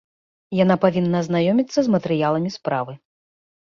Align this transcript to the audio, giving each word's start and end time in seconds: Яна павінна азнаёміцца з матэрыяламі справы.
Яна 0.59 0.77
павінна 0.85 1.15
азнаёміцца 1.25 1.79
з 1.87 1.97
матэрыяламі 1.99 2.49
справы. 2.59 2.93